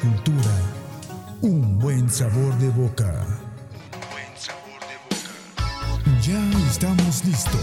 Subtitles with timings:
[0.00, 0.54] cultura,
[1.40, 3.26] un buen sabor de boca.
[6.22, 7.60] Ya estamos listos.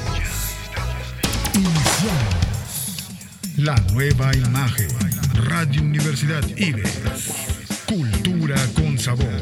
[1.56, 3.10] Iniciamos.
[3.58, 4.88] La nueva imagen.
[5.46, 7.00] Radio Universidad Ives.
[7.88, 9.40] Cultura con sabor.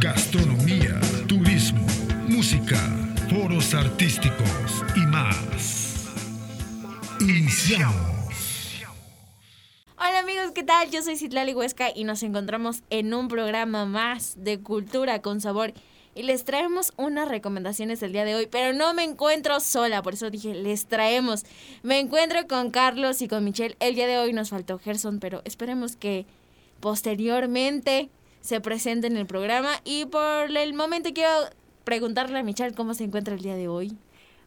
[0.00, 1.86] Gastronomía, turismo,
[2.28, 2.80] música,
[3.28, 6.08] foros artísticos y más.
[7.20, 8.17] Iniciamos.
[10.18, 10.90] Hola amigos, ¿qué tal?
[10.90, 15.72] Yo soy Citlali Huesca y nos encontramos en un programa más de Cultura con Sabor.
[16.16, 20.14] Y les traemos unas recomendaciones el día de hoy, pero no me encuentro sola, por
[20.14, 21.44] eso dije, les traemos.
[21.84, 23.76] Me encuentro con Carlos y con Michelle.
[23.78, 26.26] El día de hoy nos faltó Gerson, pero esperemos que
[26.80, 29.70] posteriormente se presente en el programa.
[29.84, 31.30] Y por el momento quiero
[31.84, 33.96] preguntarle a Michelle cómo se encuentra el día de hoy.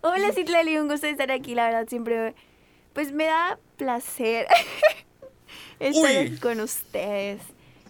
[0.01, 2.35] Hola Citlali, un gusto estar aquí, la verdad siempre,
[2.91, 4.47] pues me da placer
[5.87, 7.41] estar aquí con ustedes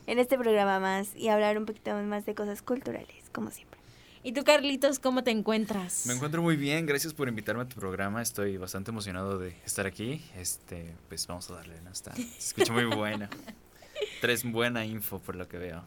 [0.07, 3.79] en este programa más y hablar un poquito más de cosas culturales, como siempre.
[4.23, 6.05] ¿Y tú, Carlitos, cómo te encuentras?
[6.05, 8.21] Me encuentro muy bien, gracias por invitarme a tu programa.
[8.21, 10.21] Estoy bastante emocionado de estar aquí.
[10.37, 11.91] Este, pues vamos a darle, ¿no?
[11.91, 13.29] Está, se escucha muy buena.
[14.21, 15.83] Tres buena info por lo que veo.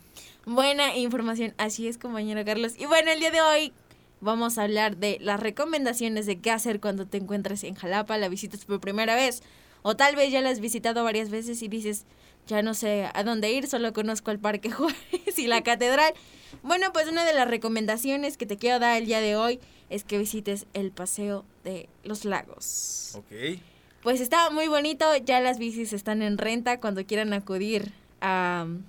[0.46, 2.74] Buena información, así es, compañero Carlos.
[2.76, 3.72] Y bueno, el día de hoy
[4.20, 8.28] vamos a hablar de las recomendaciones de qué hacer cuando te encuentres en Jalapa, la
[8.28, 9.44] visitas por primera vez.
[9.86, 12.06] O tal vez ya la has visitado varias veces y dices,
[12.46, 16.14] ya no sé a dónde ir, solo conozco el Parque Juárez y la Catedral.
[16.62, 19.60] Bueno, pues una de las recomendaciones que te quiero dar el día de hoy
[19.90, 23.12] es que visites el Paseo de los Lagos.
[23.14, 23.60] Ok.
[24.02, 28.84] Pues está muy bonito, ya las bicis están en renta cuando quieran acudir a um,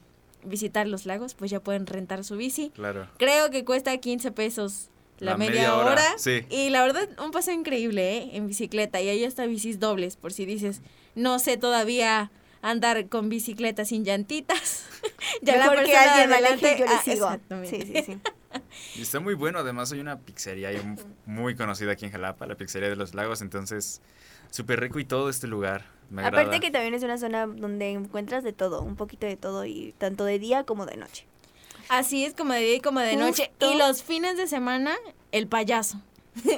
[0.46, 2.70] visitar los lagos, pues ya pueden rentar su bici.
[2.70, 3.10] Claro.
[3.18, 5.92] Creo que cuesta 15 pesos la, La media, media hora.
[5.92, 6.46] hora, sí.
[6.50, 8.30] Y la verdad, un paseo increíble, ¿eh?
[8.34, 9.02] En bicicleta.
[9.02, 10.82] Y ahí hasta bicis dobles, por si dices,
[11.16, 14.86] no sé todavía andar con bicicleta sin llantitas.
[15.42, 17.26] ya Mejor que persona alguien de me aleje y yo le ah, sigo.
[17.26, 17.86] exactamente.
[17.86, 18.20] Sí, sí, sí.
[18.96, 20.70] Y está muy bueno, además hay una pizzería
[21.26, 24.02] muy conocida aquí en Jalapa, la pizzería de los lagos, entonces
[24.50, 25.86] súper rico y todo este lugar.
[26.10, 26.44] Me agrada.
[26.44, 29.94] Aparte que también es una zona donde encuentras de todo, un poquito de todo y
[29.98, 31.26] tanto de día como de noche.
[31.90, 33.52] Así es como de día y como de noche.
[33.60, 34.96] Y los fines de semana,
[35.32, 36.00] el payaso.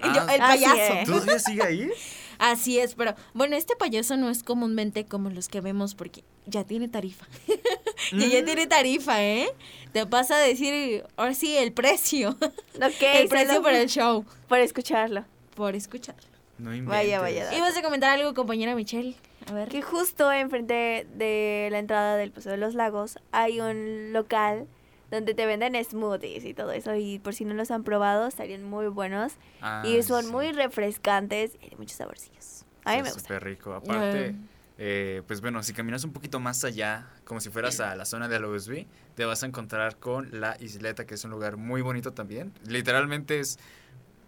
[0.01, 0.93] Ah, Yo, el payaso.
[1.05, 1.91] ¿Todavía sigue ahí?
[2.39, 6.63] Así es, pero bueno, este payaso no es comúnmente como los que vemos porque ya
[6.63, 7.25] tiene tarifa.
[8.11, 9.47] y ya tiene tarifa, ¿eh?
[9.91, 12.37] Te pasa a decir, ahora sí, el precio.
[12.75, 15.25] Ok, el precio por el show, por escucharlo.
[15.55, 16.27] por escucharlo.
[16.59, 16.89] No inventes.
[16.89, 17.55] Vaya, vaya.
[17.55, 19.15] ¿Ibas a comentar algo, compañera Michelle?
[19.49, 19.69] A ver.
[19.69, 24.67] Que justo enfrente de la entrada del Paseo de los Lagos hay un local
[25.11, 26.95] donde te venden smoothies y todo eso.
[26.95, 29.33] Y por si no los han probado, estarían muy buenos.
[29.61, 30.31] Ah, y son sí.
[30.31, 32.65] muy refrescantes y de muchos saborcillos.
[32.83, 33.19] A mí me gusta.
[33.19, 33.73] súper rico.
[33.73, 34.35] Aparte, Eh.
[34.77, 38.27] eh, pues bueno, si caminas un poquito más allá, como si fueras a la zona
[38.27, 38.85] de OSB,
[39.15, 42.53] te vas a encontrar con la isleta, que es un lugar muy bonito también.
[42.65, 43.59] Literalmente es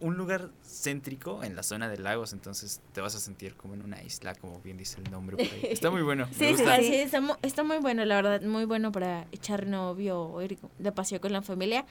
[0.02, 3.82] un lugar céntrico en la zona de lagos, entonces te vas a sentir como en
[3.84, 5.36] una isla, como bien dice el nombre.
[5.38, 5.62] por ahí.
[5.70, 6.28] Está muy bueno.
[6.38, 10.42] Sí, sí, está, mu- está muy bueno, la verdad, muy bueno para echar novio o
[10.42, 11.86] ir de paseo con la familia.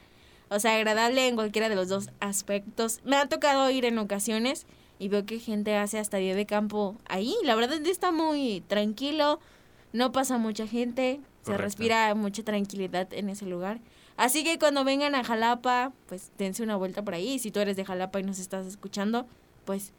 [0.51, 3.01] O sea, agradable en cualquiera de los dos aspectos.
[3.05, 4.67] Me ha tocado ir en ocasiones
[4.99, 7.35] y veo que gente hace hasta día de campo ahí.
[7.45, 9.41] La verdad está muy tranquilo,
[9.93, 13.81] no pasa mucha gente, se respira mucha tranquilidad en ese lugar.
[14.19, 17.35] Así que cuando vengan a Jalapa, pues dense una vuelta por ahí.
[17.35, 19.27] Y si tú eres de Jalapa y nos estás escuchando,
[19.65, 19.93] pues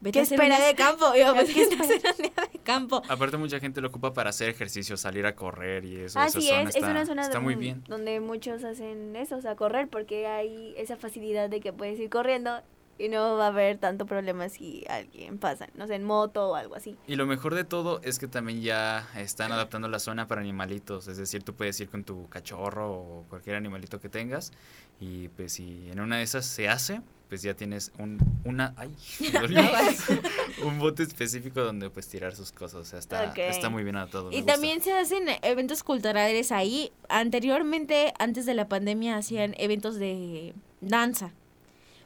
[0.00, 0.64] vete ¿Qué a hacer esperas?
[0.64, 1.06] de campo.
[1.18, 3.02] Yo, pues, ¿Qué vete a hacer un día de campo.
[3.08, 6.20] Aparte mucha gente lo ocupa para hacer ejercicio, salir a correr y eso.
[6.20, 7.82] esa Así zona es, es está, una zona está muy bien.
[7.88, 12.10] donde muchos hacen eso, o sea, correr, porque hay esa facilidad de que puedes ir
[12.10, 12.60] corriendo
[13.02, 16.54] y no va a haber tanto problema si alguien pasa, no sé, en moto o
[16.54, 16.96] algo así.
[17.08, 21.08] Y lo mejor de todo es que también ya están adaptando la zona para animalitos,
[21.08, 24.52] es decir, tú puedes ir con tu cachorro o cualquier animalito que tengas
[25.00, 28.94] y pues si en una de esas se hace, pues ya tienes un una ay,
[30.64, 34.30] un bote específico donde pues tirar sus cosas, o sea, está, está muy bien adaptado.
[34.30, 34.52] Y gusta.
[34.52, 36.92] también se hacen eventos culturales ahí.
[37.08, 41.32] Anteriormente, antes de la pandemia, hacían eventos de danza.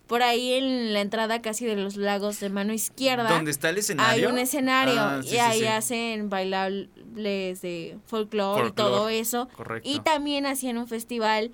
[0.07, 3.77] Por ahí en la entrada casi de los lagos de mano izquierda ¿Dónde está el
[3.77, 4.31] hay escenario?
[4.31, 5.67] un escenario Ah, sí, y sí, ahí sí.
[5.67, 9.49] hacen bailables de folclore y todo eso.
[9.57, 9.89] Correcto.
[9.89, 11.51] Y también hacían un festival,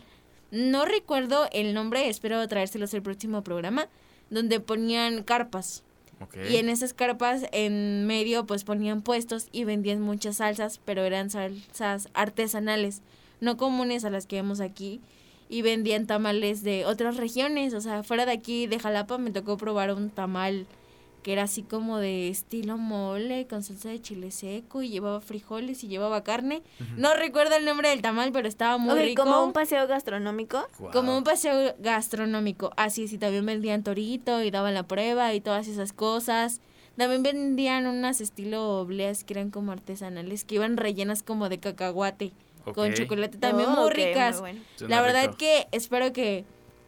[0.50, 3.88] no recuerdo el nombre, espero traérselos el próximo programa,
[4.31, 5.82] donde ponían carpas.
[6.48, 11.31] Y en esas carpas en medio pues ponían puestos y vendían muchas salsas, pero eran
[11.31, 13.02] salsas artesanales,
[13.40, 15.00] no comunes a las que vemos aquí.
[15.52, 19.58] Y vendían tamales de otras regiones, o sea, fuera de aquí de Jalapa me tocó
[19.58, 20.66] probar un tamal
[21.22, 25.84] que era así como de estilo mole con salsa de chile seco y llevaba frijoles
[25.84, 26.62] y llevaba carne.
[26.96, 29.22] No recuerdo el nombre del tamal, pero estaba muy Ok, rico.
[29.25, 30.66] como un paseo gastronómico.
[30.90, 32.72] Como un paseo gastronómico.
[32.78, 36.60] Así, sí, también vendían torito y daban la prueba y todas esas cosas.
[36.96, 42.32] También vendían unas estilo obleas que eran como artesanales, que iban rellenas como de cacahuate,
[42.64, 44.41] con chocolate también Oh, muy ricas.
[44.41, 44.61] bueno.
[44.81, 45.37] La verdad rico.
[45.38, 46.44] que espero que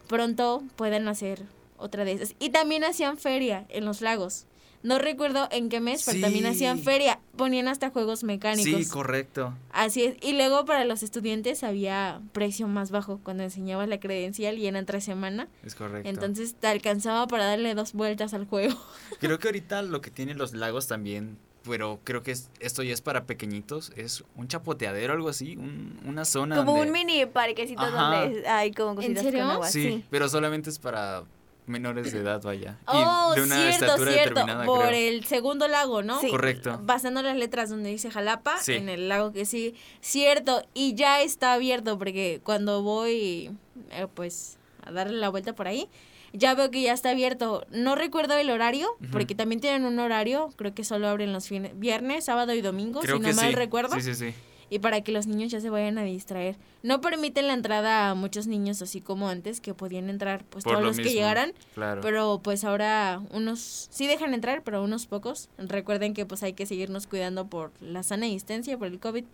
[0.07, 1.43] pronto puedan hacer
[1.77, 2.35] otra de esas.
[2.39, 4.45] Y también hacían feria en los lagos.
[4.83, 7.19] No recuerdo en qué mes, pero también hacían feria.
[7.35, 8.83] Ponían hasta juegos mecánicos.
[8.83, 9.55] Sí, correcto.
[9.71, 10.15] Así es.
[10.21, 14.85] Y luego para los estudiantes había precio más bajo cuando enseñabas la credencial y eran
[14.85, 15.47] tres semanas.
[15.63, 16.07] Es correcto.
[16.07, 18.75] Entonces te alcanzaba para darle dos vueltas al juego.
[19.19, 22.93] Creo que ahorita lo que tienen los lagos también, pero creo que es- esto ya
[22.93, 27.25] es para pequeñitos, es un chapoteadero, algo así, un- una zona Como donde- un mini
[27.25, 28.21] parquecito Ajá.
[28.25, 29.41] donde hay como cositas serio?
[29.41, 29.67] con agua.
[29.69, 30.05] Sí, Sí.
[30.09, 31.23] pero solamente es para
[31.67, 32.77] menores de edad, vaya.
[32.83, 34.29] Y Oh, de una cierto, estatura cierto.
[34.35, 35.09] determinada, Por creo.
[35.09, 36.21] el segundo lago, ¿no?
[36.21, 36.29] Sí.
[36.29, 36.79] Correcto.
[36.83, 38.73] Basando las letras donde dice Jalapa, Sí.
[38.73, 39.73] en el lago que sí.
[39.99, 43.49] Cierto, y ya está abierto porque cuando voy,
[43.89, 45.89] eh, pues, a darle la vuelta por ahí,
[46.37, 47.65] ya veo que ya está abierto.
[47.71, 51.77] No recuerdo el horario, porque también tienen un horario, creo que solo abren los fines,
[51.79, 53.55] viernes, sábado y domingo, Creo si no mal sí.
[53.55, 53.95] recuerdo.
[53.95, 54.33] Sí, sí, sí.
[54.67, 56.57] Y para que los niños ya se vayan a distraer.
[56.81, 60.73] No permiten la entrada a muchos niños así como antes, que podían entrar pues Por
[60.73, 61.53] todos lo los que llegaran.
[61.75, 62.01] Claro.
[62.01, 65.49] Pero pues ahora unos sí dejan entrar, pero unos pocos.
[65.59, 69.25] Recuerden que pues hay que seguirnos cuidando por la sana distancia, por el COVID,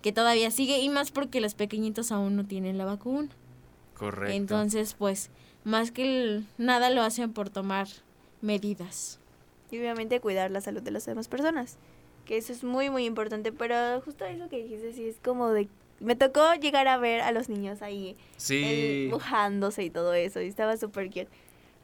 [0.00, 3.30] que todavía sigue y más porque los pequeñitos aún no tienen la vacuna.
[3.94, 4.32] Correcto.
[4.32, 5.30] Entonces pues
[5.64, 7.88] más que el- nada lo hacen por tomar
[8.40, 9.18] medidas.
[9.70, 11.76] Y obviamente cuidar la salud de las demás personas.
[12.26, 13.52] Que eso es muy, muy importante.
[13.52, 15.68] Pero justo eso que dijiste, sí, es como de...
[16.00, 18.62] Me tocó llegar a ver a los niños ahí sí.
[18.64, 20.40] él mojándose y todo eso.
[20.40, 21.28] Y estaba súper cute.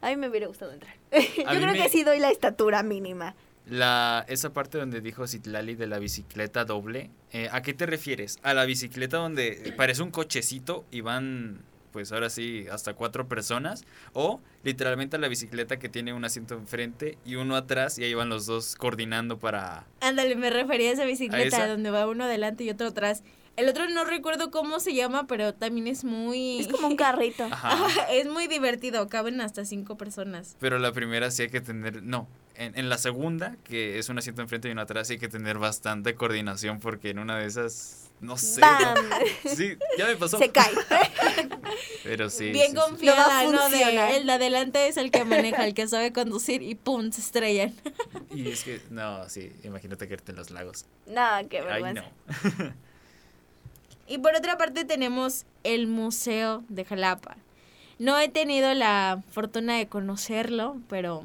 [0.01, 0.95] A mí me hubiera gustado entrar.
[1.13, 3.35] Yo creo me- que sí doy la estatura mínima.
[3.67, 8.39] La, esa parte donde dijo Citlali de la bicicleta doble, eh, ¿a qué te refieres?
[8.43, 11.61] ¿A la bicicleta donde parece un cochecito y van,
[11.93, 13.85] pues ahora sí, hasta cuatro personas?
[14.13, 18.15] ¿O literalmente a la bicicleta que tiene un asiento enfrente y uno atrás y ahí
[18.15, 19.87] van los dos coordinando para...
[20.01, 21.67] Ándale, me refería a esa bicicleta esa?
[21.67, 23.23] donde va uno adelante y otro atrás.
[23.57, 26.61] El otro no recuerdo cómo se llama, pero también es muy...
[26.61, 27.43] Es como un carrito.
[27.51, 27.89] Ajá.
[28.13, 30.57] es muy divertido, caben hasta cinco personas.
[30.61, 34.19] Pero la primera sí hay que tener, no, en, en la segunda, que es un
[34.19, 37.47] asiento enfrente y uno atrás, sí hay que tener bastante coordinación porque en una de
[37.47, 38.61] esas, no sé.
[38.61, 38.97] ¡Bam!
[39.45, 40.39] Sí, ya me pasó.
[40.39, 40.73] Se cae.
[42.05, 42.51] Pero sí.
[42.51, 43.45] Bien sí, confiada,
[44.17, 47.11] el de adelante es el que maneja, el que sabe conducir y ¡pum!
[47.11, 47.75] se estrellan.
[48.31, 50.85] Y es que, no, sí, imagínate caerte en los lagos.
[51.07, 52.05] No, qué Ay, vergüenza.
[52.59, 52.75] no.
[54.07, 57.37] Y por otra parte tenemos el Museo de Jalapa.
[57.99, 61.25] No he tenido la fortuna de conocerlo, pero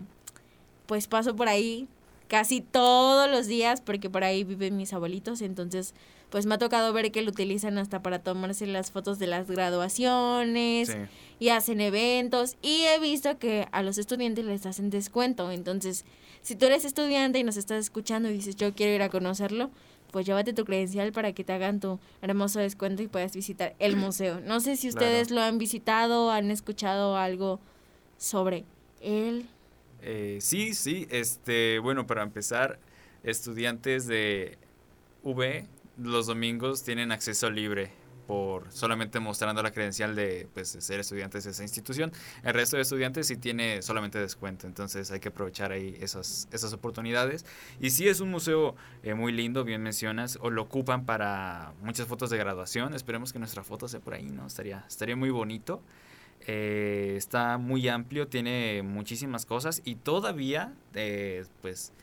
[0.85, 1.87] pues paso por ahí
[2.27, 5.93] casi todos los días porque por ahí viven mis abuelitos, entonces
[6.33, 9.45] pues me ha tocado ver que lo utilizan hasta para tomarse las fotos de las
[9.47, 10.95] graduaciones Sí.
[11.39, 16.05] y hacen eventos y he visto que a los estudiantes les hacen descuento, entonces
[16.41, 19.69] si tú eres estudiante y nos estás escuchando y dices yo quiero ir a conocerlo,
[20.11, 23.95] pues llévate tu credencial para que te hagan tu hermoso descuento y puedas visitar el
[23.95, 24.41] museo.
[24.41, 25.05] No sé si Claro.
[25.05, 27.59] ustedes lo han visitado, han escuchado algo
[28.17, 28.65] sobre
[29.01, 29.45] él.
[30.01, 32.79] Eh, sí, sí, este, bueno, para empezar,
[33.23, 34.57] estudiantes de
[35.23, 35.65] V
[35.97, 37.91] los domingos tienen acceso libre
[38.27, 42.11] por solamente mostrando la credencial de pues, ser estudiantes de esa institución.
[42.43, 46.73] El resto de estudiantes sí tiene solamente descuento, entonces hay que aprovechar ahí esas, esas
[46.73, 47.45] oportunidades.
[47.79, 52.07] Y sí es un museo eh, muy lindo, bien mencionas, o lo ocupan para muchas
[52.07, 52.93] fotos de graduación.
[52.93, 54.47] Esperemos que nuestra foto sea por ahí, ¿no?
[54.47, 55.81] Estaría, estaría muy bonito.
[56.45, 61.93] Eh, está muy amplio, tiene muchísimas cosas y todavía, eh, pues,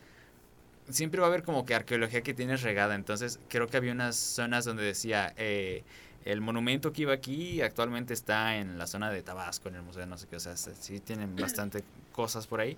[0.93, 2.95] siempre va a haber como que arqueología que tienes regada.
[2.95, 5.85] Entonces, creo que había unas zonas donde decía, eh,
[6.25, 10.05] el monumento que iba aquí actualmente está en la zona de Tabasco, en el museo,
[10.07, 11.83] no sé qué, o sea, sí tienen bastante
[12.13, 12.77] cosas por ahí.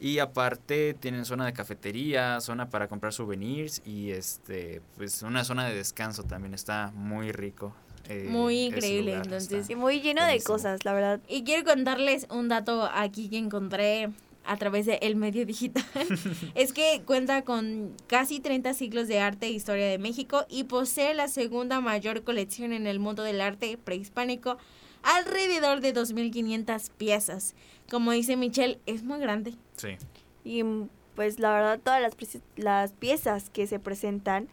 [0.00, 5.68] Y aparte tienen zona de cafetería, zona para comprar souvenirs y este, pues una zona
[5.68, 7.74] de descanso también está muy rico.
[8.08, 9.70] eh, Muy increíble, entonces.
[9.70, 11.20] Y muy lleno de cosas, la verdad.
[11.28, 14.10] Y quiero contarles un dato aquí que encontré
[14.44, 15.84] a través de El Medio Digital.
[16.54, 21.14] es que cuenta con casi 30 siglos de arte e historia de México y posee
[21.14, 24.58] la segunda mayor colección en el mundo del arte prehispánico,
[25.02, 27.54] alrededor de 2.500 piezas.
[27.90, 29.54] Como dice Michelle, es muy grande.
[29.76, 29.96] Sí.
[30.44, 32.16] Y mm, pues la verdad todas las,
[32.56, 34.48] las piezas que se presentan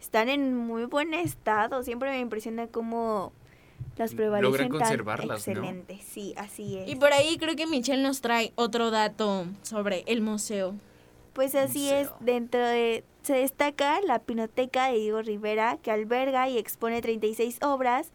[0.00, 1.82] están en muy buen estado.
[1.82, 3.32] Siempre me impresiona cómo
[3.96, 5.52] las logran prevalecen tan conservarlas, ¿no?
[5.52, 6.00] excelente.
[6.04, 6.88] Sí, así es.
[6.88, 10.74] Y por ahí creo que Michelle nos trae otro dato sobre el museo.
[11.32, 12.18] Pues así es, Museo.
[12.20, 13.04] dentro de...
[13.22, 18.10] Se destaca la Pinoteca de Diego Rivera, que alberga y expone 36 obras,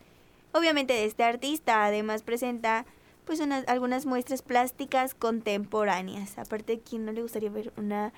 [0.52, 1.86] obviamente de este artista.
[1.86, 2.86] Además presenta
[3.26, 6.38] pues unas, algunas muestras plásticas contemporáneas.
[6.38, 8.14] Aparte, ¿quién no le gustaría ver una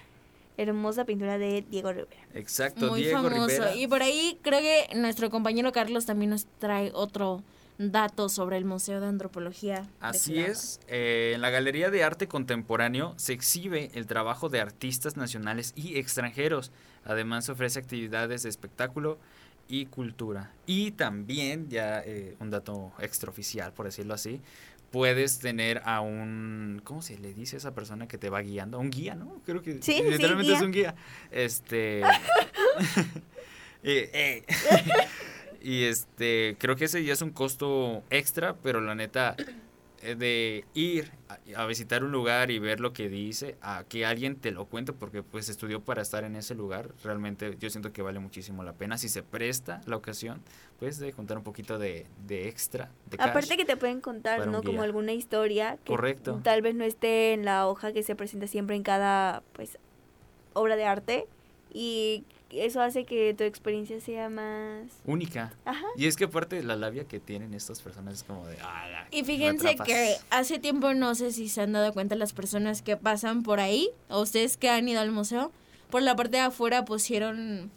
[0.61, 2.21] hermosa pintura de Diego Rivera?
[2.33, 3.47] Exacto, Muy Diego famoso.
[3.47, 3.75] Rivera.
[3.75, 7.43] Y por ahí creo que nuestro compañero Carlos también nos trae otro
[7.79, 9.87] dato sobre el Museo de Antropología.
[10.01, 15.15] Así es, eh, en la Galería de Arte Contemporáneo se exhibe el trabajo de artistas
[15.15, 16.71] nacionales y extranjeros.
[17.05, 19.17] Además se ofrece actividades de espectáculo
[19.69, 20.51] y cultura.
[20.65, 24.41] Y también, ya eh, un dato extraoficial, por decirlo así,
[24.91, 28.77] puedes tener a un, ¿cómo se le dice a esa persona que te va guiando?
[28.77, 29.41] A un guía, ¿no?
[29.45, 30.95] Creo que Sí, sí, literalmente es un guía.
[31.31, 32.01] Este...
[33.83, 34.43] eh, eh.
[35.61, 39.35] Y este, creo que ese ya es un costo extra, pero la neta,
[40.01, 44.35] de ir a, a visitar un lugar y ver lo que dice, a que alguien
[44.35, 48.01] te lo cuente, porque pues estudió para estar en ese lugar, realmente yo siento que
[48.01, 48.97] vale muchísimo la pena.
[48.97, 50.41] Si se presta la ocasión,
[50.79, 53.17] pues de contar un poquito de, de extra, de.
[53.19, 54.63] Aparte que te pueden contar, ¿no?
[54.63, 56.39] Como alguna historia que Correcto.
[56.43, 59.77] tal vez no esté en la hoja que se presenta siempre en cada, pues,
[60.53, 61.27] obra de arte.
[61.71, 64.85] Y eso hace que tu experiencia sea más...
[65.05, 65.53] Única.
[65.65, 65.85] Ajá.
[65.95, 68.57] Y es que aparte la labia que tienen estas personas es como de...
[68.61, 69.87] "Ah, Y fíjense atrapas".
[69.87, 73.59] que hace tiempo no sé si se han dado cuenta las personas que pasan por
[73.59, 75.51] ahí, o ustedes que han ido al museo,
[75.89, 77.71] por la parte de afuera pusieron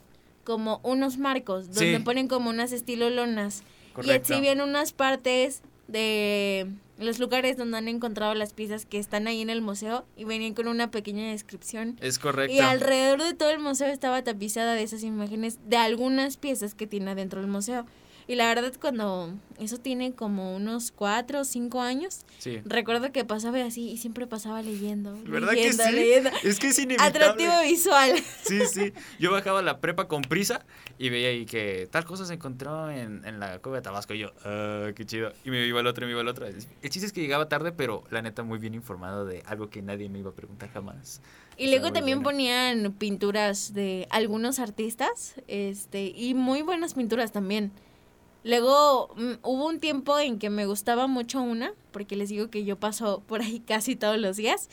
[0.44, 2.02] como unos marcos, donde Sí.
[2.02, 3.62] ponen como unas estilo lonas.
[3.90, 4.32] Y Correcto.
[4.34, 9.50] exhiben unas partes de los lugares donde han encontrado las piezas que están ahí en
[9.50, 11.96] el museo y venían con una pequeña descripción.
[12.00, 12.54] Es correcto.
[12.54, 16.86] Y alrededor de todo el museo estaba tapizada de esas imágenes de algunas piezas que
[16.86, 17.86] tiene adentro del museo.
[18.28, 22.60] Y la verdad, cuando eso tiene como unos cuatro o cinco años, Sí.
[22.64, 25.16] recuerdo que pasaba así y siempre pasaba leyendo.
[25.24, 25.92] ¿Verdad que leyendo, sí?
[25.92, 26.30] leyendo.
[26.42, 27.08] Es que es inevitable.
[27.18, 28.12] Atractivo visual.
[28.44, 28.92] Sí, sí.
[29.18, 30.64] Yo bajaba la prepa con prisa
[30.98, 34.14] y veía ahí que tal cosa se encontró en, en la cueva de Tabasco.
[34.14, 35.32] Y yo, ah, qué chido.
[35.44, 36.46] Y me iba al otro y me iba al otro.
[36.46, 39.82] El chiste es que llegaba tarde, pero la neta muy bien informado de algo que
[39.82, 41.20] nadie me iba a preguntar jamás.
[41.56, 47.72] Y Estaba luego también ponían pinturas de algunos artistas, este, y muy buenas pinturas también.
[48.44, 52.64] Luego mm, hubo un tiempo en que me gustaba mucho una, porque les digo que
[52.64, 54.68] yo paso por ahí casi todos los días,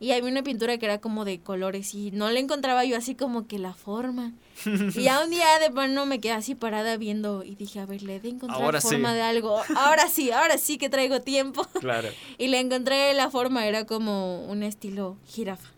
[0.00, 3.14] y había una pintura que era como de colores y no le encontraba yo así
[3.14, 4.32] como que la forma.
[4.64, 8.00] Y ya un día de plano me quedé así parada viendo y dije, a ver,
[8.02, 8.88] le he de encontrar Ahora sí.
[8.88, 9.60] forma de algo.
[9.76, 11.66] Ahora sí, ahora sí que traigo tiempo.
[11.80, 12.08] Claro.
[12.38, 15.68] Y le encontré la forma, era como un estilo jirafa.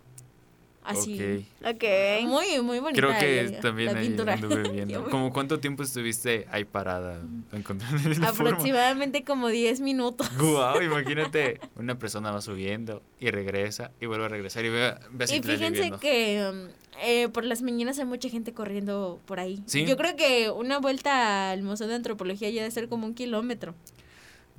[0.85, 1.47] Así.
[1.61, 1.75] Ok.
[1.75, 1.85] Ok.
[2.27, 3.01] Muy, muy bonita.
[3.01, 4.33] Creo que la- también la ahí pintura.
[4.35, 5.05] anduve viendo.
[5.11, 7.21] ¿Cómo cuánto tiempo estuviste ahí parada
[7.53, 8.51] encontrando la forma?
[8.51, 10.29] Aproximadamente como 10 minutos.
[10.39, 15.25] Guau, imagínate, una persona va subiendo y regresa y vuelve a regresar y ve, ve
[15.25, 16.69] a Y fíjense que um,
[17.03, 19.63] eh, por las mañanas hay mucha gente corriendo por ahí.
[19.67, 19.85] ¿Sí?
[19.87, 23.75] Yo creo que una vuelta al Museo de Antropología ya debe ser como un kilómetro.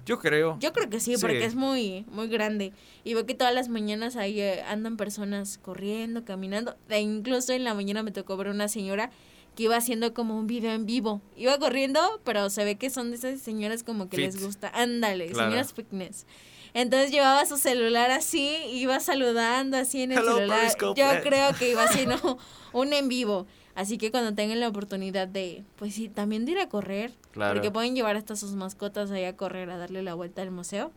[0.06, 0.58] Yo creo.
[0.60, 1.22] Yo creo que sí, Sí.
[1.22, 2.74] porque es muy, muy grande.
[3.04, 6.76] Y veo que todas las mañanas ahí eh, andan personas corriendo, caminando.
[6.90, 9.12] E incluso en la mañana me tocó ver una señora
[9.56, 11.22] que iba haciendo como un video en vivo.
[11.38, 14.70] Iba corriendo, pero se ve que son de esas señoras como que les gusta.
[14.74, 15.50] Ándale, Claro.
[15.50, 16.26] señoras fitness.
[16.74, 20.72] Entonces llevaba su celular así, iba saludando así en el Hello, celular.
[20.96, 22.40] Yo creo que iba haciendo
[22.74, 23.46] un en vivo.
[23.76, 27.56] Así que cuando tengan la oportunidad de, pues sí, también de ir a correr, Claro.
[27.56, 30.92] porque pueden llevar hasta sus mascotas ahí a correr, a darle la vuelta al museo,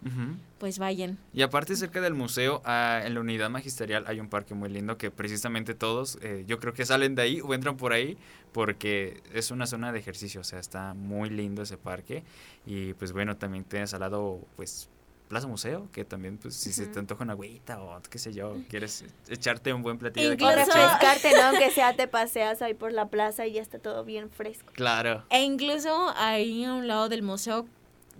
[0.59, 1.17] pues vayan.
[1.33, 4.99] Y aparte cerca del museo, ah, en la unidad magisterial hay un parque muy lindo
[4.99, 8.19] que precisamente todos, eh, yo creo que salen de ahí o entran por ahí
[8.53, 12.25] porque es una zona de ejercicio, o sea, está muy lindo ese parque
[12.67, 14.91] y pues bueno, también tienes al lado pues
[15.29, 18.57] Plaza Museo, que también pues si se te antoja una agüita o qué sé yo,
[18.69, 20.83] quieres echarte un buen platillo de Incluso- calabacín.
[21.01, 21.43] refrescarte, ¿no?
[21.49, 24.73] Aunque sea te paseas ahí por la plaza y ya está todo bien fresco.
[24.75, 25.25] Claro.
[25.31, 27.67] E incluso ahí a un lado del museo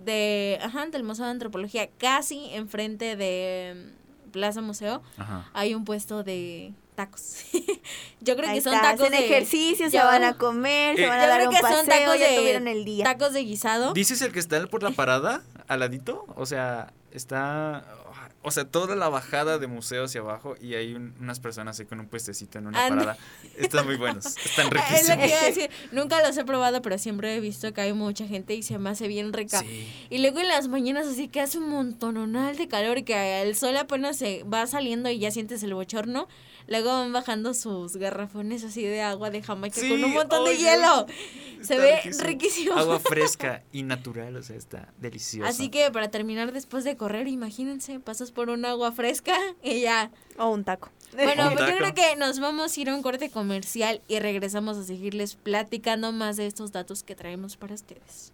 [0.03, 3.91] de, ajá, del Museo de Antropología, casi enfrente de
[4.27, 5.49] mm, Plaza Museo, Ajá.
[5.53, 7.37] hay un puesto de tacos.
[8.21, 10.97] Yo creo Ahí que son está, tacos hacen de ejercicio, se Yo- van a comer,
[10.97, 13.05] se Eh, van a dar un que son paseo, tacos ya de tuvieron el día.
[13.05, 13.93] tacos de guisado.
[13.93, 16.25] ¿Dices el que está por la parada, al ladito?
[16.35, 17.85] O sea, está...
[18.43, 21.85] O sea, toda la bajada de museo hacia abajo y hay un- unas personas ahí
[21.85, 23.17] con un puestecito en una parada.
[23.57, 24.73] Están muy buenos, están Es
[25.09, 25.27] lo que riquísimos.
[25.27, 25.69] iba a decir.
[25.91, 28.89] Nunca los he probado, pero siempre he visto que hay mucha gente y se me
[28.91, 29.59] hace bien rica.
[29.59, 29.91] Sí.
[30.09, 33.53] Y luego en las mañanas así que hace un montononal de calor y que el
[33.55, 36.29] sol apenas se va saliendo y ya sientes el bochorno.
[36.67, 40.57] Luego van bajando sus garrafones así de agua de Jamaica Sí, con un montón de
[40.57, 41.05] hielo.
[41.61, 42.27] Se Está ve riquísimo.
[42.27, 42.73] riquísimo.
[42.75, 45.49] Agua fresca y natural, o sea, está delicioso.
[45.49, 50.11] Así que para terminar después de correr, imagínense, pasas por un agua fresca y ya.
[50.37, 50.89] O un taco.
[51.13, 54.19] Bueno, Un pues yo creo que nos vamos a ir a un corte comercial y
[54.19, 58.33] regresamos a seguirles platicando más de estos datos que traemos para ustedes.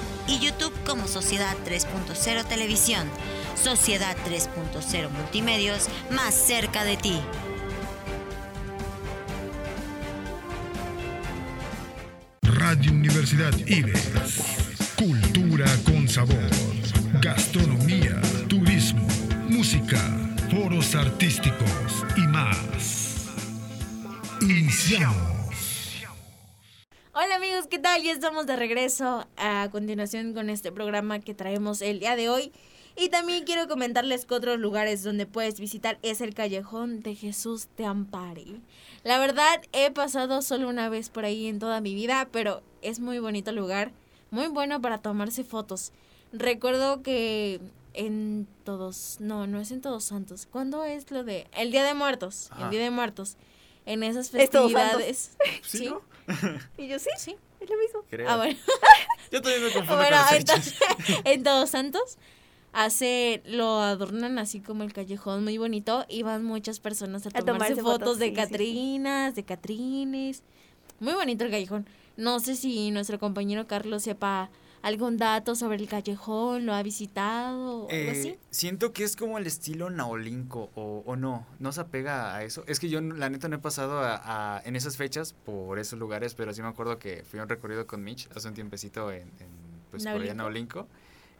[0.27, 3.07] y YouTube como Sociedad 3.0 Televisión.
[3.61, 7.19] Sociedad 3.0 Multimedios, más cerca de ti.
[12.41, 14.93] Radio Universidad IBES.
[14.95, 16.49] Cultura con sabor.
[17.21, 19.07] Gastronomía, turismo,
[19.49, 19.99] música,
[20.49, 23.27] foros artísticos y más.
[24.41, 25.40] Iniciamos.
[27.13, 28.01] Hola amigos, ¿qué tal?
[28.03, 32.53] Ya estamos de regreso a continuación con este programa que traemos el día de hoy.
[32.95, 37.67] Y también quiero comentarles que otros lugares donde puedes visitar es el Callejón de Jesús
[37.77, 38.45] de Ampare.
[39.03, 43.01] La verdad, he pasado solo una vez por ahí en toda mi vida, pero es
[43.01, 43.91] muy bonito el lugar,
[44.29, 45.91] muy bueno para tomarse fotos.
[46.31, 47.59] Recuerdo que
[47.93, 50.47] en todos, no, no es en Todos Santos.
[50.49, 52.47] ¿Cuándo es lo de el Día de Muertos?
[52.51, 52.65] Ajá.
[52.65, 53.35] El Día de Muertos.
[53.85, 54.97] En esas Es Todos Santos.
[54.97, 55.37] festividades.
[55.63, 56.01] ¿Sí, sí, no?
[56.77, 57.35] Y yo sí, sí.
[57.59, 58.01] es lo mismo.
[58.09, 58.29] Creo.
[58.29, 58.57] Ah, bueno.
[59.31, 60.67] Yo también me confundo Bueno, con las fechas.
[60.67, 62.17] entonces, en Todos Santos
[62.73, 67.31] hace, lo adornan así como el callejón muy bonito y van muchas personas a, A
[67.41, 68.41] tomarse, tomarse fotos, fotos, de sí, sí, sí.
[68.41, 70.43] Catrinas, de Catrines.
[70.99, 71.87] Muy bonito el callejón.
[72.17, 74.49] No sé si nuestro compañero Carlos sepa
[74.83, 78.37] algún dato sobre el callejón, lo ha visitado o algo Eh, así.
[78.49, 82.63] siento que es como el estilo naolinco o, o no, no se apega a eso.
[82.67, 85.99] Es que yo la neta no he pasado a, a- en esas fechas por esos
[85.99, 89.11] lugares, pero sí me acuerdo que fui a un recorrido con Mitch hace un tiempecito
[89.11, 89.49] en, en,
[89.91, 90.87] pues por allá en Naolinco.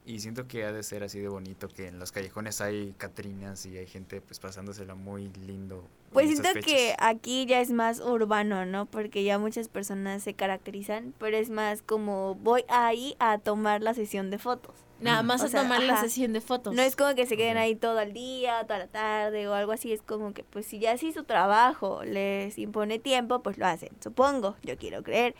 [0.04, 3.66] Y siento que ha de ser así de bonito, que en los callejones hay catrinas
[3.68, 5.84] y hay gente pues pasándosela muy lindo.
[6.12, 8.88] Pues en siento que aquí ya es más urbano, ¿no?
[8.88, 13.94] Porque ya muchas personas se caracterizan, pero es más como voy ahí a tomar la
[13.94, 14.74] sesión de fotos.
[15.00, 16.76] Nada más O a sea, tomar la sesión de fotos.
[16.76, 19.72] No es como que se queden ahí todo el día, toda la tarde o algo
[19.72, 23.66] así, es como que pues si ya sí su trabajo les impone tiempo, pues lo
[23.66, 25.36] hacen, supongo, yo quiero creer.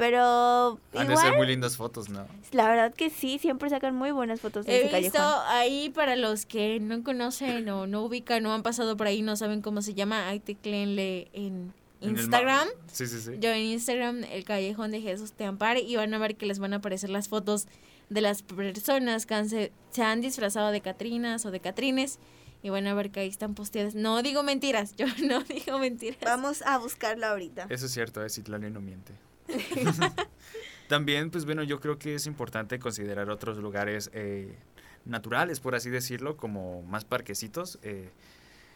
[0.00, 2.26] Pero Han de ser muy lindas fotos, ¿no?
[2.52, 5.42] la verdad que sí, siempre sacan muy buenas fotos de He ese visto callejón.
[5.48, 9.36] ahí para los que no conocen o no ubican o han pasado por ahí, no
[9.36, 12.66] saben cómo se llama, ahí tecleenle en Instagram.
[12.90, 13.32] Sí, sí, sí.
[13.40, 16.58] Yo en Instagram, el Callejón de Jesús te ampare, y van a ver que les
[16.58, 17.66] van a aparecer las fotos
[18.08, 22.18] de las personas que han se, se han disfrazado de Catrinas o de Catrines.
[22.62, 23.94] Y van a ver que ahí están posteadas.
[23.94, 26.20] No digo mentiras, yo no digo mentiras.
[26.22, 27.66] Vamos a buscarla ahorita.
[27.68, 29.12] Eso es cierto, es Citlali no miente.
[30.88, 34.56] También, pues bueno, yo creo que es importante considerar otros lugares eh,
[35.04, 37.78] naturales, por así decirlo, como más parquecitos.
[37.82, 38.10] eh,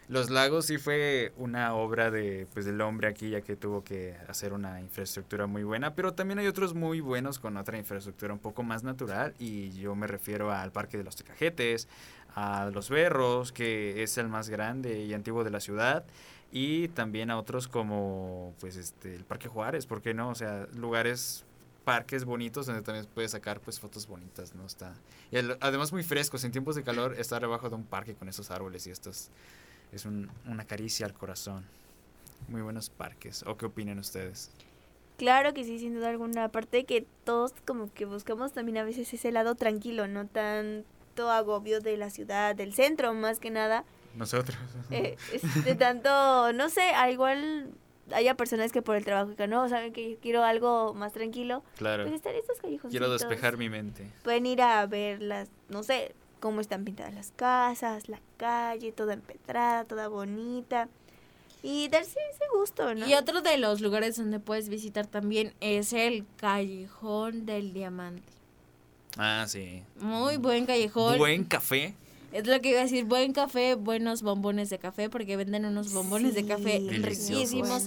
[0.07, 4.15] los lagos sí fue una obra de, pues, del hombre aquí, ya que tuvo que
[4.29, 8.39] hacer una infraestructura muy buena, pero también hay otros muy buenos con otra infraestructura un
[8.39, 11.89] poco más natural, y yo me refiero al Parque de los Tecajetes,
[12.35, 16.05] a Los Berros, que es el más grande y antiguo de la ciudad,
[16.55, 20.29] y también a otros como pues este el Parque Juárez, ¿por qué no?
[20.31, 21.45] O sea, lugares
[21.85, 24.65] parques bonitos donde también puedes sacar pues fotos bonitas, ¿no?
[24.65, 24.95] Está
[25.33, 28.51] y además muy frescos en tiempos de calor estar debajo de un parque con esos
[28.53, 29.31] árboles y estos
[29.93, 31.65] es un- una caricia al corazón.
[32.49, 33.43] Muy buenos parques.
[33.47, 34.51] ¿O qué opinan ustedes?
[35.19, 36.45] Claro que sí, sin duda alguna.
[36.45, 41.31] Aparte de que todos como que buscamos también a veces ese lado tranquilo, no tanto
[41.31, 43.85] agobio de la ciudad, del centro más que nada.
[44.17, 44.59] Nosotros.
[44.91, 47.71] Eh, es de tanto, no sé, a igual
[48.13, 51.63] haya personas que por el trabajo que no, saben que yo quiero algo más tranquilo.
[51.77, 52.05] claro.
[52.05, 52.91] Pues estar en estos callejones.
[52.91, 54.11] Quiero despejar mi mente.
[54.23, 59.15] Pueden ir a ver las, no sé, cómo están pintadas las casas, la calle, toda
[59.15, 60.89] empedrada, toda bonita.
[61.63, 63.09] Y darse ese gusto, ¿no?
[63.09, 68.35] Y otro de los lugares donde puedes visitar también es el Callejón del Diamante.
[69.17, 69.83] Ah, sí.
[69.97, 71.17] Muy buen callejón.
[71.17, 71.95] Buen café.
[72.35, 75.93] Es lo que iba a decir, buen café, buenos bombones de café, porque venden unos
[75.93, 77.29] bombones de Sí, café Deliciosos.
[77.31, 77.83] riquísimos.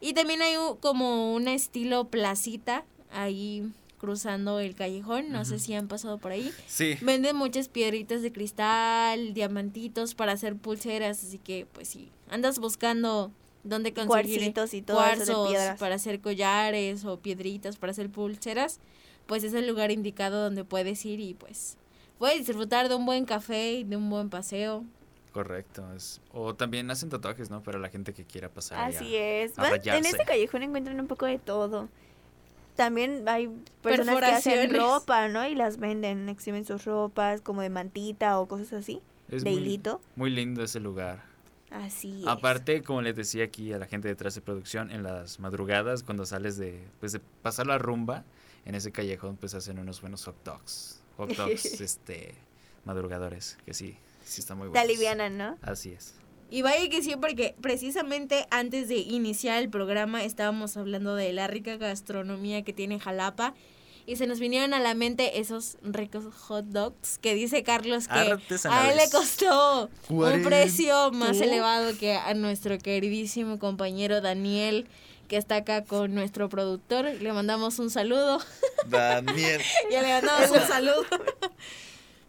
[0.00, 5.72] Y también hay un- como un estilo placita ahí cruzando el callejón, no sé si
[5.74, 6.52] han pasado por ahí.
[6.66, 6.96] Sí.
[7.00, 13.30] Venden muchas piedritas de cristal, diamantitos para hacer pulseras, así que pues si andas buscando
[13.64, 15.78] dónde conseguir Cuarcitos y todo eso de cuarzos piedras.
[15.78, 18.80] para hacer collares o piedritas para hacer pulseras,
[19.26, 21.76] pues es el lugar indicado donde puedes ir y pues
[22.18, 24.84] puedes disfrutar de un buen café y de un buen paseo.
[25.32, 25.92] Correcto.
[25.94, 27.62] Es, o también hacen tatuajes, ¿no?
[27.62, 28.78] Para la gente que quiera pasar.
[28.78, 29.58] Así es.
[29.58, 31.88] a en este callejón encuentran un poco de todo.
[32.74, 33.50] También hay
[33.82, 35.46] personas que hacen ropa, ¿no?
[35.46, 39.00] Y las venden, exhiben sus ropas como de mantita o cosas así,
[39.30, 40.00] Es de muy, hilito.
[40.14, 41.24] muy lindo ese lugar.
[41.70, 42.26] Así es.
[42.26, 46.26] Aparte, como les decía aquí a la gente detrás de producción, en las madrugadas, cuando
[46.26, 48.24] sales de, pues, de pasar la rumba,
[48.66, 51.02] en ese callejón, pues hacen unos buenos hot dogs.
[51.16, 52.34] Hot dogs, este,
[52.84, 54.84] madrugadores, que sí, sí están muy Te buenos.
[54.90, 55.58] alivianan, ¿no?
[55.62, 56.14] Así es.
[56.50, 61.48] Y vaya que sí, porque precisamente antes de iniciar el programa estábamos hablando de la
[61.48, 63.54] rica gastronomía que tiene Jalapa
[64.06, 68.14] y se nos vinieron a la mente esos ricos hot dogs que dice Carlos que
[68.68, 70.48] a él le costó un 40.
[70.48, 74.86] precio más elevado que a nuestro queridísimo compañero Daniel
[75.26, 77.04] que está acá con nuestro productor.
[77.06, 78.40] Le mandamos un saludo.
[78.86, 79.60] Daniel.
[79.90, 81.04] Ya le mandamos un saludo.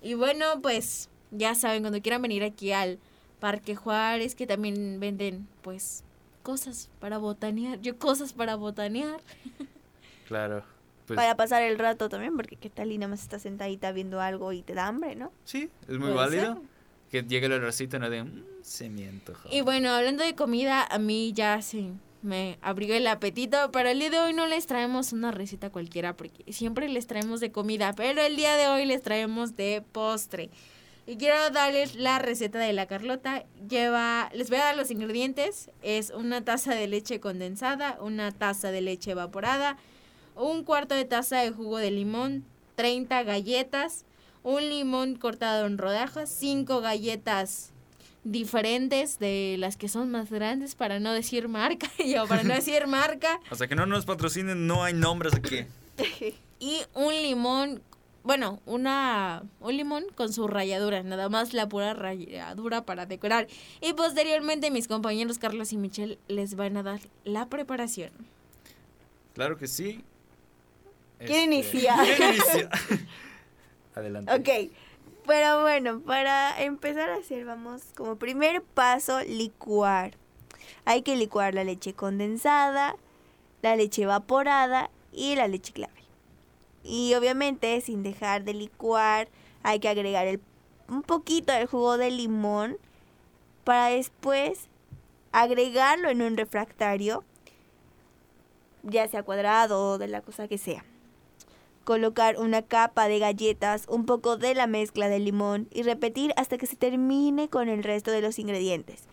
[0.02, 3.00] y bueno, pues ya saben, cuando quieran venir aquí al
[3.40, 6.04] Parque Juárez, que también venden pues
[6.44, 7.80] cosas para botanear.
[7.82, 9.20] Yo cosas para botanear.
[10.28, 10.64] Claro.
[11.06, 14.20] Pues, Para pasar el rato también, porque qué tal y nada más estás sentadita viendo
[14.20, 15.32] algo y te da hambre, ¿no?
[15.46, 16.62] sí, es muy válido.
[17.10, 18.10] Que llegue el olorcito, ¿no?
[18.10, 19.48] De, "Mm, se me antojó".
[19.50, 24.00] Y bueno, hablando de comida, a mí ya se me abrió el apetito, pero el
[24.00, 27.94] día de hoy no les traemos una receta cualquiera, porque siempre les traemos de comida,
[27.94, 30.50] pero el día de hoy les traemos de postre.
[31.06, 33.46] Y quiero darles la receta de la Carlota.
[33.70, 35.72] Lleva, les voy a dar los ingredientes.
[35.82, 39.78] Es una taza de leche condensada, una taza de leche evaporada,
[40.36, 42.44] un cuarto de taza de jugo de limón,
[42.76, 44.04] 30 galletas,
[44.44, 47.72] un limón cortado en rodajas, 5 galletas
[48.32, 52.88] diferentes de las que son más grandes para no decir marca, yo para no decir
[52.88, 55.66] marca, Hasta que no nos patrocinen, no hay nombres aquí.
[56.60, 57.82] y un limón,
[58.24, 63.48] bueno, una un limón con su ralladura, nada más la pura ralladura para decorar.
[63.82, 68.12] Y posteriormente mis compañeros Carlos y Michelle les van a dar la preparación.
[69.34, 70.04] Claro que sí.
[71.20, 71.96] ¿Quién Este, inicia?
[72.18, 72.70] ¿Quién inicia?
[73.96, 74.34] Adelante.
[74.34, 74.72] Ok.
[75.28, 80.14] Pero bueno, para empezar a hacer, vamos como primer paso, licuar.
[80.86, 82.96] Hay que licuar la leche condensada,
[83.62, 85.92] la leche evaporada y la leche clave.
[86.82, 89.28] Y obviamente, sin dejar de licuar,
[89.64, 90.40] hay que agregar el,
[90.88, 92.78] un poquito del jugo de limón
[93.66, 94.70] para después
[95.34, 97.26] agregarlo en un refractario,
[98.84, 100.86] ya sea cuadrado o de la cosa que sea.
[101.88, 106.58] Colocar una capa de galletas, un poco de la mezcla de limón y repetir hasta
[106.58, 109.06] que se termine con el resto de los ingredientes.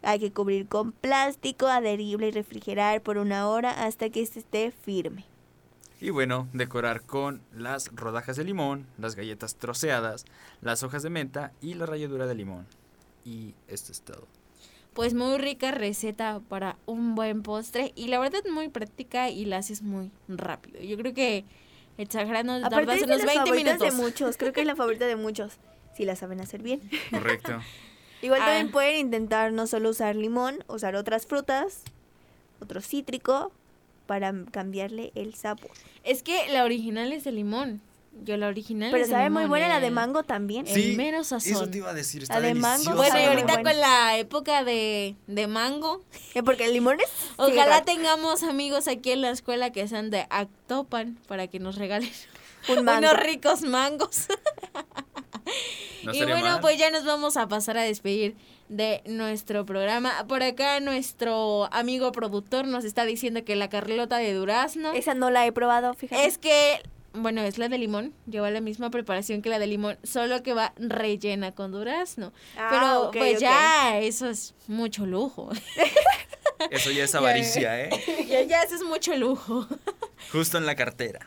[0.00, 4.70] Hay que cubrir con plástico adherible y refrigerar por una hora hasta que este esté
[4.70, 5.26] firme.
[6.00, 10.24] Y bueno, decorar con las rodajas de limón, las galletas troceadas,
[10.62, 12.66] las hojas de menta y la ralladura de limón.
[13.26, 14.26] Y esto es todo.
[14.94, 19.58] Pues muy rica receta para un buen postre y la verdad muy práctica y la
[19.58, 20.80] haces muy rápido.
[20.80, 21.44] Yo creo que
[21.98, 23.96] exagerando Aparte tardas unos las 20 favoritas minutos.
[23.98, 25.54] de muchos, creo que es la favorita de muchos,
[25.96, 26.80] si la saben hacer bien.
[27.10, 27.60] Correcto.
[28.22, 28.46] Igual Ah.
[28.46, 31.82] también pueden intentar no solo usar limón, usar otras frutas,
[32.60, 33.52] otro cítrico,
[34.06, 35.70] para cambiarle el sabor.
[36.04, 37.82] Es que la original es de limón.
[38.24, 40.66] Yo la original Pero es de sabe muy buena la de mango también.
[40.66, 41.52] El mero sazón.
[41.52, 42.96] Eso te iba a decir, está La de mango deliciosa.
[42.96, 46.02] Bueno, y ahorita con la época de, de mango,
[46.34, 47.08] Eh, Porque el limón es...
[47.36, 51.76] ojalá sí, tengamos amigos aquí en la escuela que sean de Actopan para que nos
[51.76, 52.10] regalen
[52.68, 53.08] un mango.
[53.10, 54.26] unos ricos mangos.
[56.04, 56.60] No y bueno, mal.
[56.60, 58.34] pues ya nos vamos a pasar a despedir
[58.68, 60.24] de nuestro programa.
[60.26, 65.30] Por acá nuestro amigo productor nos está diciendo que la carlota de durazno Esa no
[65.30, 66.24] la he probado, fíjate.
[66.26, 66.80] es que,
[67.16, 70.54] bueno, es la de limón, lleva la misma preparación que la de limón, solo que
[70.54, 72.32] va rellena con durazno.
[72.56, 75.50] Ah, Pero pues ya, eso es mucho lujo.
[76.70, 77.90] Eso ya es avaricia, ¿eh?
[78.28, 79.66] ya, ya, eso es mucho lujo.
[80.32, 81.20] Justo en la cartera.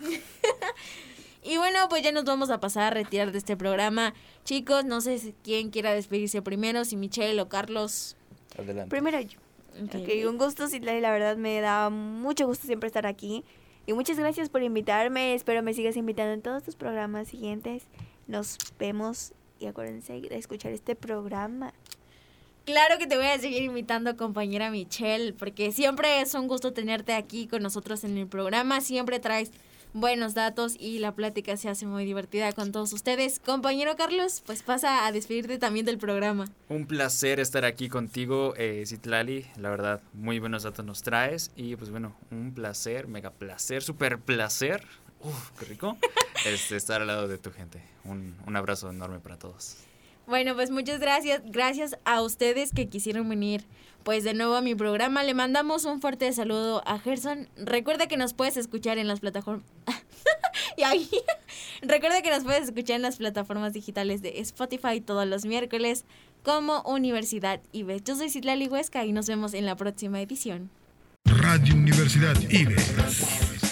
[1.43, 4.13] Y bueno, pues ya nos vamos a pasar a retirar de este programa.
[4.43, 8.17] Chicos, no sé si- quién quiera despedirse primero, si Michelle o Carlos.
[8.57, 8.89] Adelante.
[8.89, 9.39] Primero yo.
[9.83, 9.95] Ok.
[9.95, 13.45] Ok, un gusto, Citlali, la verdad me da mucho gusto siempre estar aquí.
[13.89, 15.33] Y muchas gracias por invitarme.
[15.33, 17.87] Espero me sigas invitando en todos tus programas siguientes.
[18.27, 21.73] Nos vemos y acuérdense de escuchar este programa.
[22.65, 27.13] Claro que te voy a seguir invitando, compañera Michelle, porque siempre es un gusto tenerte
[27.13, 28.79] aquí con nosotros en el programa.
[28.79, 29.51] Siempre traes
[29.93, 33.39] buenos datos y la plática se hace muy divertida con todos ustedes.
[33.39, 36.47] Compañero Carlos, pues pasa a despedirte también del programa.
[36.69, 39.45] Un placer estar aquí contigo, eh, Citlali.
[39.57, 41.51] La verdad, muy buenos datos nos traes.
[41.55, 44.85] Y pues bueno, un placer, mega placer, super placer.
[45.21, 45.97] Uf, qué rico.
[46.45, 47.81] Este, estar al lado de tu gente.
[48.05, 49.75] Un, un abrazo enorme para todos.
[50.25, 51.41] Bueno, pues muchas gracias.
[51.43, 53.65] Gracias a ustedes que quisieron venir
[54.03, 55.23] pues de nuevo a mi programa.
[55.23, 57.47] Le mandamos un fuerte saludo a Gerson.
[57.57, 59.65] Recuerda que nos puedes escuchar en las plataformas...
[60.77, 61.09] y ahí...
[61.81, 66.05] Recuerda que nos puedes escuchar en las plataformas digitales de Spotify todos los miércoles
[66.43, 68.03] como Universidad IBES.
[68.03, 70.69] Yo soy Citlali Huesca y nos vemos en la próxima edición.
[71.25, 72.95] Radio Universidad Ives.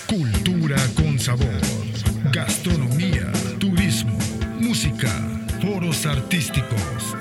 [0.08, 1.62] Cultura con sabor.
[2.32, 4.18] Gastronomía, turismo,
[4.60, 5.10] música,
[5.62, 7.16] foros artísticos.